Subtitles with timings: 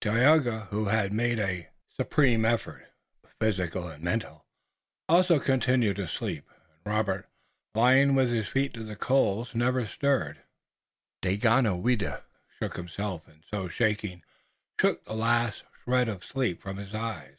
[0.00, 2.86] Tayoga, who had made a supreme effort,
[3.24, 4.46] both physical and mental,
[5.08, 6.48] also continued to sleep,
[6.84, 7.28] and Robert,
[7.74, 10.42] lying with his feet to the coals, never stirred.
[11.22, 12.22] Daganoweda
[12.56, 14.22] shook himself, and, so shaking,
[14.80, 17.38] shook the last shred of sleep from his eyes.